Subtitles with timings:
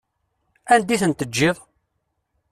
[0.73, 1.57] Anda i ten-teǧǧiḍ?